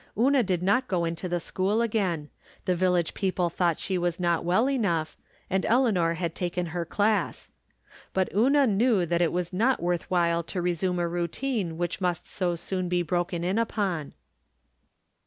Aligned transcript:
Una 0.17 0.41
did 0.41 0.63
not 0.63 0.87
go 0.87 1.05
into 1.05 1.29
the 1.29 1.39
school 1.39 1.79
again; 1.83 2.31
the 2.65 2.75
village 2.75 3.13
people 3.13 3.51
thought 3.51 3.77
she 3.77 3.99
was 3.99 4.19
not 4.19 4.43
well 4.43 4.67
enough, 4.67 5.15
and 5.47 5.63
Eleanor 5.67 6.15
had 6.15 6.33
taken 6.33 6.65
her 6.73 6.83
class. 6.85 7.51
But 8.11 8.27
Una 8.33 8.65
knew 8.65 9.05
that 9.05 9.21
it 9.21 9.31
was 9.31 9.53
not 9.53 9.79
worth 9.79 10.09
while 10.09 10.41
to 10.41 10.59
resume 10.59 10.97
a 10.97 11.07
routine 11.07 11.77
which 11.77 12.01
must 12.01 12.25
so 12.25 12.55
soon 12.55 12.89
be 12.89 13.03
broken 13.03 13.43
in 13.43 13.59
upon. 13.59 14.15